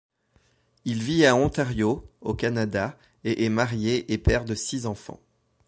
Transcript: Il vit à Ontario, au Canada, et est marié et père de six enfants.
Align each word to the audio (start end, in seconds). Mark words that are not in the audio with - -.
Il 0.83 1.03
vit 1.03 1.27
à 1.27 1.35
Ontario, 1.35 2.09
au 2.21 2.33
Canada, 2.33 2.97
et 3.23 3.45
est 3.45 3.49
marié 3.49 4.11
et 4.11 4.17
père 4.17 4.45
de 4.45 4.55
six 4.55 4.87
enfants. 4.87 5.19